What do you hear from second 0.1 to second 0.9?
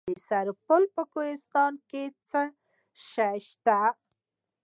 سرپل